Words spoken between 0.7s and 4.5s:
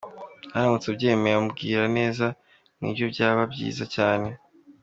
abyemeye umubwira neza nibyo byaba byiza cyane.